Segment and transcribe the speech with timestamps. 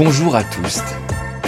[0.00, 0.80] Bonjour à tous.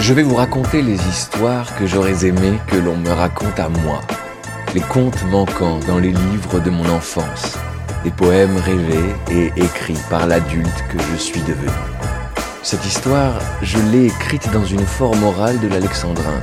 [0.00, 4.00] Je vais vous raconter les histoires que j'aurais aimé que l'on me raconte à moi.
[4.74, 7.56] Les contes manquants dans les livres de mon enfance.
[8.02, 11.70] Des poèmes rêvés et écrits par l'adulte que je suis devenu.
[12.64, 16.42] Cette histoire, je l'ai écrite dans une forme orale de l'alexandrin.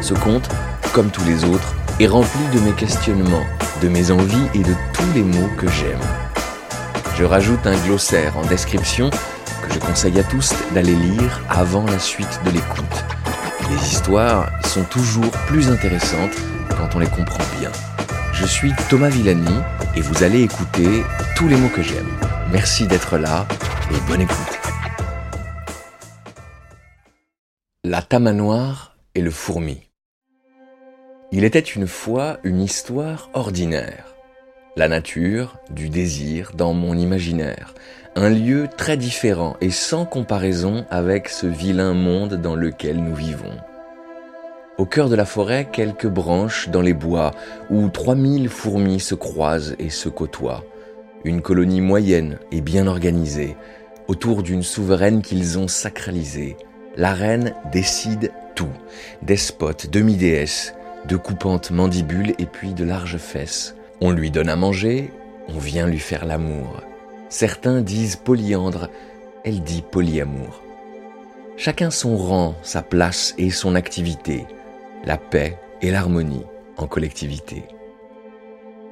[0.00, 0.48] Ce conte,
[0.92, 3.46] comme tous les autres, est rempli de mes questionnements,
[3.82, 6.00] de mes envies et de tous les mots que j'aime.
[7.16, 9.10] Je rajoute un glossaire en description
[9.70, 13.04] je conseille à tous d'aller lire avant la suite de l'écoute.
[13.70, 16.36] Les histoires sont toujours plus intéressantes
[16.76, 17.70] quand on les comprend bien.
[18.32, 19.60] Je suis Thomas Villani
[19.96, 21.02] et vous allez écouter
[21.36, 22.08] tous les mots que j'aime.
[22.52, 23.46] Merci d'être là
[23.90, 24.58] et bonne écoute.
[27.84, 29.90] La tamanoire et le fourmi.
[31.32, 34.15] Il était une fois une histoire ordinaire.
[34.78, 37.72] La nature, du désir dans mon imaginaire,
[38.14, 43.56] un lieu très différent et sans comparaison avec ce vilain monde dans lequel nous vivons.
[44.76, 47.30] Au cœur de la forêt, quelques branches dans les bois,
[47.70, 50.62] où 3000 fourmis se croisent et se côtoient.
[51.24, 53.56] Une colonie moyenne et bien organisée,
[54.08, 56.58] autour d'une souveraine qu'ils ont sacralisée.
[56.98, 58.74] La reine décide tout.
[59.22, 60.74] Despote, demi-déesse,
[61.08, 63.75] de coupantes mandibules et puis de larges fesses.
[64.00, 65.10] On lui donne à manger,
[65.48, 66.82] on vient lui faire l'amour.
[67.28, 68.90] Certains disent polyandre,
[69.44, 70.62] elle dit polyamour.
[71.56, 74.44] Chacun son rang, sa place et son activité,
[75.04, 76.44] la paix et l'harmonie
[76.76, 77.64] en collectivité.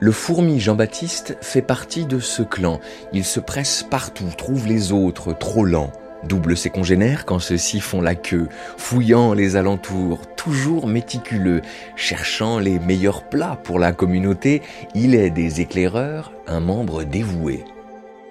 [0.00, 2.80] Le fourmi Jean-Baptiste fait partie de ce clan.
[3.12, 5.92] Il se presse partout, trouve les autres trop lents,
[6.26, 11.62] double ses congénères quand ceux-ci font la queue, fouillant les alentours, toujours méticuleux,
[11.96, 14.62] cherchant les meilleurs plats pour la communauté,
[14.94, 17.64] il est des éclaireurs, un membre dévoué.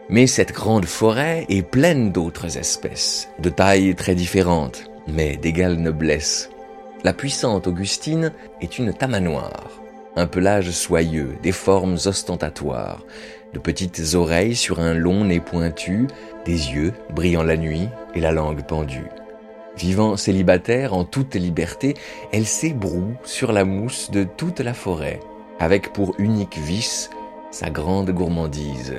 [0.09, 6.49] Mais cette grande forêt est pleine d'autres espèces, de tailles très différentes, mais d'égale noblesse.
[7.03, 9.82] La puissante Augustine est une tamanoire,
[10.15, 13.03] un pelage soyeux, des formes ostentatoires,
[13.53, 16.07] de petites oreilles sur un long nez pointu,
[16.45, 19.09] des yeux brillant la nuit et la langue pendue.
[19.77, 21.95] Vivant célibataire en toute liberté,
[22.31, 25.19] elle s'ébroue sur la mousse de toute la forêt,
[25.59, 27.09] avec pour unique vice
[27.53, 28.95] sa grande gourmandise,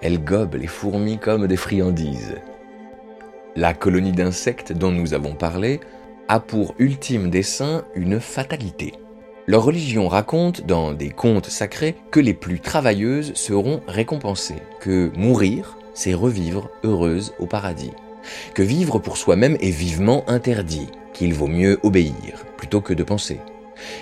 [0.00, 2.36] elle gobe les fourmis comme des friandises.
[3.54, 5.80] La colonie d'insectes dont nous avons parlé
[6.26, 8.94] a pour ultime dessein une fatalité.
[9.48, 15.78] Leur religion raconte dans des contes sacrés que les plus travailleuses seront récompensées, que mourir,
[15.94, 17.92] c'est revivre heureuse au paradis,
[18.52, 23.40] que vivre pour soi-même est vivement interdit, qu'il vaut mieux obéir plutôt que de penser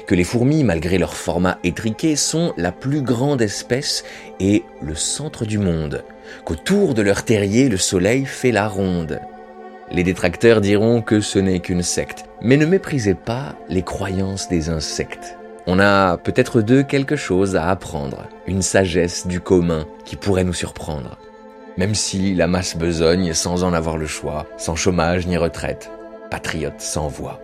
[0.07, 4.05] que les fourmis, malgré leur format étriqué, sont la plus grande espèce
[4.41, 6.03] et le centre du monde,
[6.47, 9.21] qu'autour de leur terrier le soleil fait la ronde.
[9.91, 14.69] Les détracteurs diront que ce n'est qu'une secte, mais ne méprisez pas les croyances des
[14.69, 15.37] insectes.
[15.69, 20.53] On a peut-être d'eux quelque chose à apprendre, une sagesse du commun qui pourrait nous
[20.53, 21.19] surprendre.
[21.77, 25.91] Même si la masse besogne sans en avoir le choix, sans chômage ni retraite,
[26.31, 27.41] patriote sans voix.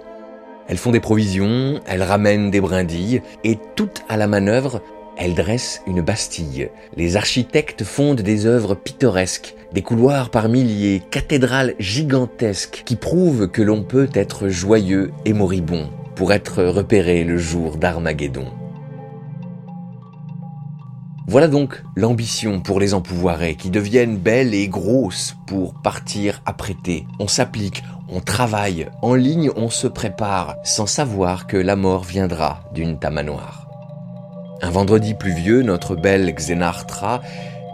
[0.69, 4.83] Elles font des provisions, elles ramènent des brindilles, et toutes à la manœuvre,
[5.17, 6.71] elles dressent une bastille.
[6.97, 13.63] Les architectes fondent des œuvres pittoresques, des couloirs par milliers, cathédrales gigantesques qui prouvent que
[13.63, 18.47] l'on peut être joyeux et moribond pour être repéré le jour d'Armageddon.
[21.27, 27.07] Voilà donc l'ambition pour les empouvoirés qui deviennent belles et grosses pour partir apprêter.
[27.21, 32.65] On s'applique, on travaille, en ligne on se prépare, sans savoir que la mort viendra
[32.75, 33.69] d'une tamanoire.
[34.61, 37.21] Un vendredi pluvieux, notre belle Xenartra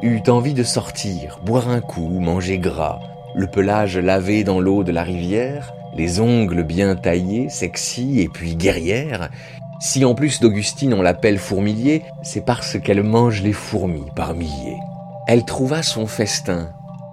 [0.03, 3.01] eut envie de sortir, boire un coup, manger gras,
[3.35, 8.57] le pelage lavé dans l'eau de la rivière, les ongles bien taillés, sexy et puis
[8.57, 9.31] guerrière.
[9.81, 14.79] Si en plus d'Augustine on l'appelle fourmilier, c'est parce qu'elle mange les fourmis par milliers.
[15.27, 16.71] Elle trouva son festin,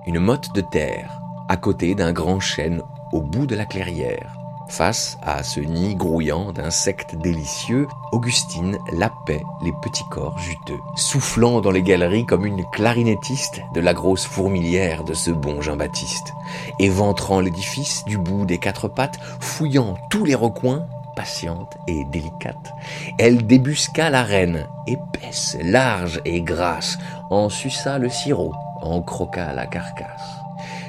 [0.08, 2.82] une motte de terre, à côté d'un grand chêne
[3.12, 4.45] au bout de la clairière.
[4.68, 11.72] Face à ce nid grouillant d'insectes délicieux, Augustine lapait les petits corps juteux, soufflant dans
[11.72, 16.34] les galeries comme une clarinettiste de la grosse fourmilière de ce bon Jean-Baptiste,
[16.80, 22.74] éventrant l'édifice du bout des quatre pattes, fouillant tous les recoins, patiente et délicate.
[23.20, 26.98] Elle débusqua la reine, épaisse, large et grasse,
[27.30, 30.45] en suça le sirop, en croqua la carcasse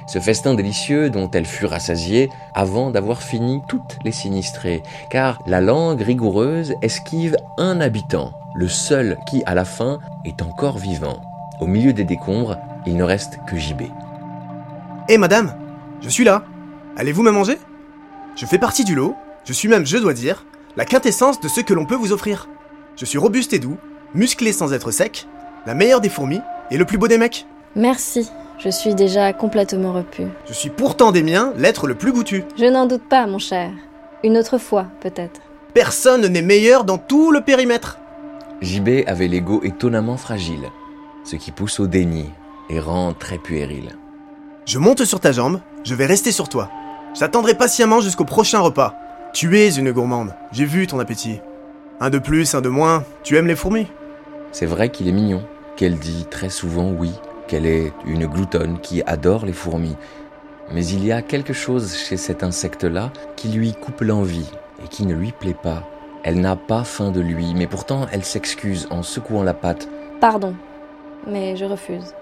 [0.07, 5.61] ce festin délicieux dont elle fut rassasiée avant d'avoir fini toutes les sinistrées, car la
[5.61, 11.21] langue rigoureuse esquive un habitant, le seul qui, à la fin, est encore vivant.
[11.61, 13.83] Au milieu des décombres, il ne reste que JB.
[15.09, 15.55] Hé madame,
[16.01, 16.45] je suis là
[16.97, 17.59] Allez-vous me manger?
[18.37, 19.15] Je fais partie du lot,
[19.45, 22.49] je suis même, je dois dire, la quintessence de ce que l'on peut vous offrir.
[22.97, 23.77] Je suis robuste et doux,
[24.15, 25.27] musclé sans être sec,
[25.67, 27.47] la meilleure des fourmis et le plus beau des mecs.
[27.75, 30.23] Merci, je suis déjà complètement repu.
[30.47, 32.45] Je suis pourtant des miens l'être le plus goûtu.
[32.59, 33.71] Je n'en doute pas, mon cher.
[34.25, 35.41] Une autre fois, peut-être.
[35.75, 37.99] Personne n'est meilleur dans tout le périmètre.
[38.63, 40.71] JB avait l'ego étonnamment fragile,
[41.25, 42.31] ce qui pousse au déni
[42.71, 43.91] et rend très puéril.
[44.65, 46.71] Je monte sur ta jambe, je vais rester sur toi.
[47.15, 48.95] J'attendrai patiemment jusqu'au prochain repas.
[49.35, 51.41] Tu es une gourmande, j'ai vu ton appétit.
[52.01, 53.87] Un de plus, un de moins, tu aimes les fourmis
[54.53, 55.43] C'est vrai qu'il est mignon,
[55.77, 57.13] qu'elle dit très souvent oui,
[57.47, 59.97] qu'elle est une gloutonne qui adore les fourmis.
[60.73, 64.51] Mais il y a quelque chose chez cet insecte-là qui lui coupe l'envie
[64.85, 65.89] et qui ne lui plaît pas.
[66.25, 69.89] Elle n'a pas faim de lui, mais pourtant elle s'excuse en secouant la patte.
[70.21, 70.55] Pardon,
[71.27, 72.15] mais je refuse.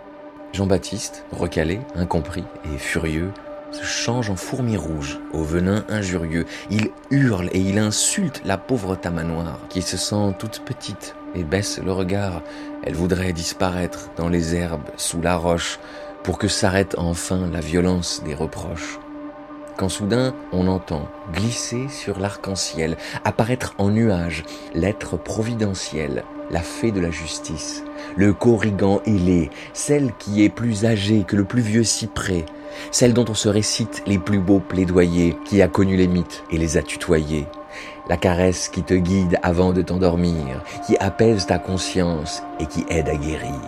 [0.52, 3.30] Jean-Baptiste, recalé, incompris et furieux,
[3.74, 6.46] se change en fourmi rouge, au venin injurieux.
[6.70, 11.80] Il hurle et il insulte la pauvre tamanoire, qui se sent toute petite et baisse
[11.84, 12.42] le regard.
[12.84, 15.80] Elle voudrait disparaître dans les herbes, sous la roche,
[16.22, 18.98] pour que s'arrête enfin la violence des reproches.
[19.76, 27.00] Quand soudain on entend glisser sur l'arc-en-ciel, apparaître en nuage l'être providentiel, la fée de
[27.00, 27.82] la justice,
[28.14, 32.46] le corrigan ailé, celle qui est plus âgée que le plus vieux cyprès,
[32.90, 36.58] celle dont on se récite les plus beaux plaidoyers, qui a connu les mythes et
[36.58, 37.46] les a tutoyés,
[38.08, 43.08] la caresse qui te guide avant de t'endormir, qui apaise ta conscience et qui aide
[43.08, 43.60] à guérir,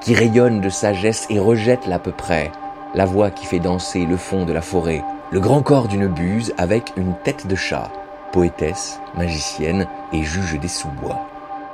[0.00, 2.50] qui rayonne de sagesse et rejette l'à peu près,
[2.94, 6.54] la voix qui fait danser le fond de la forêt, le grand corps d'une buse
[6.56, 7.90] avec une tête de chat,
[8.32, 11.20] poétesse, magicienne et juge des sous-bois.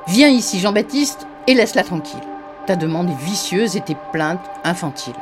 [0.09, 2.21] Viens ici, Jean-Baptiste, et laisse-la tranquille.
[2.67, 5.15] Ta demande est vicieuse et tes plaintes infantiles.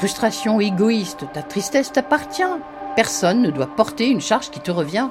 [0.00, 2.42] Frustration égoïste, ta tristesse t'appartient.
[2.96, 5.08] Personne ne doit porter une charge qui te revient.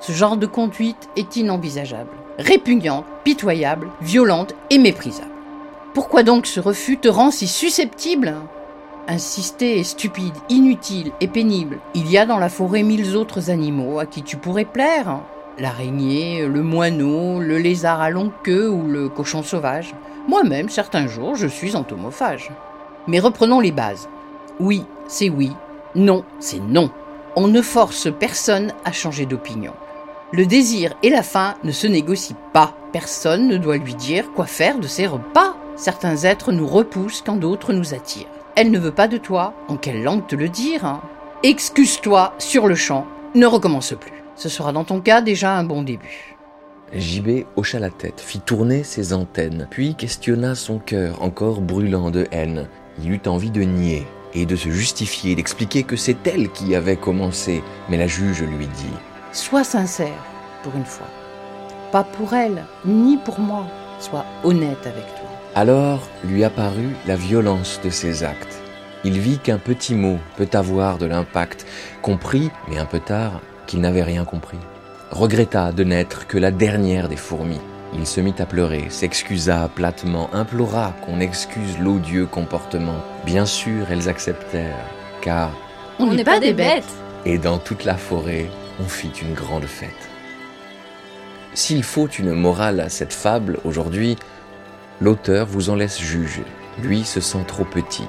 [0.00, 5.28] Ce genre de conduite est inenvisageable, répugnante, pitoyable, violente et méprisable.
[5.92, 8.34] Pourquoi donc ce refus te rend si susceptible?
[9.08, 11.78] Insister est stupide, inutile et pénible.
[11.92, 15.20] Il y a dans la forêt mille autres animaux à qui tu pourrais plaire.
[15.58, 19.94] L'araignée, le moineau, le lézard à longue queue ou le cochon sauvage.
[20.28, 22.50] Moi-même, certains jours, je suis entomophage.
[23.06, 24.08] Mais reprenons les bases.
[24.60, 25.52] Oui, c'est oui.
[25.94, 26.90] Non, c'est non.
[27.36, 29.72] On ne force personne à changer d'opinion.
[30.32, 32.76] Le désir et la faim ne se négocient pas.
[32.92, 35.56] Personne ne doit lui dire quoi faire de ses repas.
[35.76, 38.26] Certains êtres nous repoussent quand d'autres nous attirent.
[38.56, 41.00] Elle ne veut pas de toi, en quelle langue te le dire hein?
[41.44, 43.06] Excuse-toi sur le champ,
[43.36, 44.24] ne recommence plus.
[44.34, 46.36] Ce sera dans ton cas déjà un bon début.
[46.92, 52.26] JB hocha la tête, fit tourner ses antennes, puis questionna son cœur, encore brûlant de
[52.32, 52.68] haine.
[53.02, 56.96] Il eut envie de nier et de se justifier, d'expliquer que c'est elle qui avait
[56.96, 58.94] commencé, mais la juge lui dit
[59.32, 60.24] Sois sincère,
[60.62, 61.06] pour une fois.
[61.92, 63.66] Pas pour elle, ni pour moi.
[64.00, 65.28] Sois honnête avec toi.
[65.54, 68.62] Alors lui apparut la violence de ses actes.
[69.04, 71.66] Il vit qu'un petit mot peut avoir de l'impact,
[72.02, 74.58] compris, mais un peu tard, qu'il n'avait rien compris.
[75.10, 77.60] Regretta de n'être que la dernière des fourmis.
[77.94, 82.98] Il se mit à pleurer, s'excusa platement, implora qu'on excuse l'odieux comportement.
[83.24, 84.84] Bien sûr, elles acceptèrent,
[85.22, 85.50] car
[85.98, 86.84] On n'est pas des bêtes.
[87.24, 88.46] et dans toute la forêt,
[88.80, 89.88] on fit une grande fête.
[91.54, 94.16] S'il faut une morale à cette fable aujourd'hui,
[95.00, 96.44] l'auteur vous en laisse juger.
[96.82, 98.06] Lui se sent trop petit.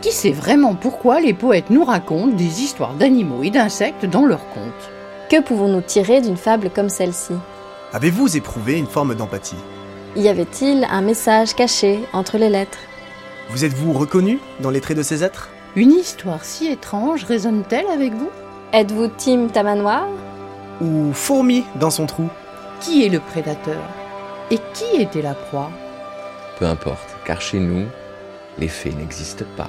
[0.00, 4.48] Qui sait vraiment pourquoi les poètes nous racontent des histoires d'animaux et d'insectes dans leurs
[4.50, 4.90] contes?
[5.28, 7.34] Que pouvons-nous tirer d'une fable comme celle-ci?
[7.94, 9.62] Avez-vous éprouvé une forme d'empathie?
[10.16, 12.78] Y avait-il un message caché entre les lettres?
[13.50, 15.50] Vous êtes-vous reconnu dans les traits de ces êtres?
[15.76, 18.30] Une histoire si étrange résonne-t-elle avec vous?
[18.72, 20.06] Êtes-vous Tim Tamanoir?
[20.80, 22.30] Ou fourmi dans son trou?
[22.80, 23.82] Qui est le prédateur?
[24.50, 25.70] Et qui était la proie?
[26.58, 27.84] Peu importe, car chez nous,
[28.58, 29.68] les fées n'existent pas.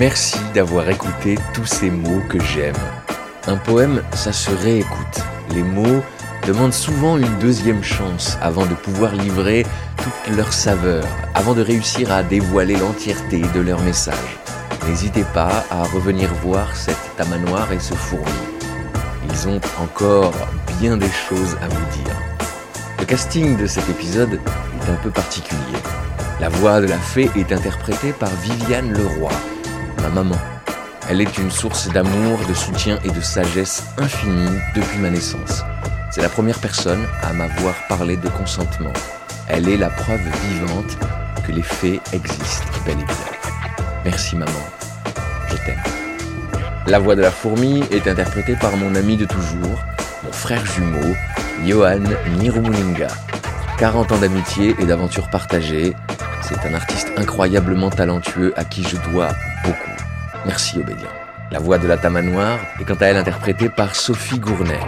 [0.00, 2.74] Merci d'avoir écouté tous ces mots que j'aime.
[3.46, 5.20] Un poème, ça se réécoute.
[5.54, 6.02] Les mots
[6.48, 9.64] demandent souvent une deuxième chance avant de pouvoir livrer
[9.98, 11.04] toute leur saveur,
[11.36, 14.38] avant de réussir à dévoiler l'entièreté de leur message.
[14.88, 18.24] N'hésitez pas à revenir voir cette tamanoire et ce fourmi.
[19.30, 20.34] Ils ont encore
[20.80, 22.16] bien des choses à vous dire.
[22.98, 25.78] Le casting de cet épisode est un peu particulier.
[26.40, 29.30] La voix de la fée est interprétée par Viviane Leroy,
[30.02, 30.36] ma maman.
[31.08, 35.62] Elle est une source d'amour, de soutien et de sagesse infinie depuis ma naissance.
[36.10, 38.92] C'est la première personne à m'avoir parlé de consentement.
[39.48, 40.96] Elle est la preuve vivante
[41.46, 43.16] que les faits existent bel et bien.
[44.04, 44.52] Merci maman,
[45.48, 45.82] je t'aime.
[46.86, 49.82] La voix de la fourmi est interprétée par mon ami de toujours,
[50.22, 51.14] mon frère jumeau,
[51.64, 52.00] Johan
[52.38, 53.08] Nirumulinga.
[53.78, 55.94] 40 ans d'amitié et d'aventures partagées,
[56.48, 59.28] c'est un artiste incroyablement talentueux à qui je dois
[59.64, 59.90] beaucoup.
[60.44, 61.08] Merci Obédian.
[61.50, 64.80] La voix de la tamanoire est quant à elle interprétée par Sophie Gournet,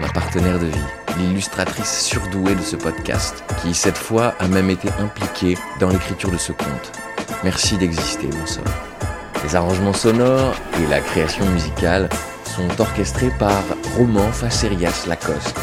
[0.00, 0.78] ma partenaire de vie,
[1.18, 6.38] l'illustratrice surdouée de ce podcast, qui cette fois a même été impliquée dans l'écriture de
[6.38, 6.92] ce conte.
[7.44, 8.64] Merci d'exister, mon sort.
[9.44, 12.08] Les arrangements sonores et la création musicale
[12.44, 13.62] sont orchestrés par
[13.96, 15.58] Roman Facerias Lacoste,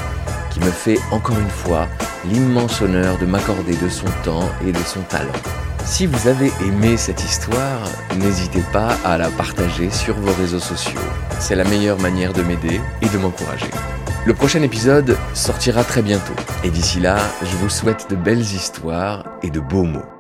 [0.51, 1.87] qui me fait encore une fois
[2.31, 5.31] l'immense honneur de m'accorder de son temps et de son talent.
[5.85, 10.99] Si vous avez aimé cette histoire, n'hésitez pas à la partager sur vos réseaux sociaux.
[11.39, 13.69] C'est la meilleure manière de m'aider et de m'encourager.
[14.25, 16.33] Le prochain épisode sortira très bientôt.
[16.63, 20.14] Et d'ici là, je vous souhaite de belles histoires et de beaux mots.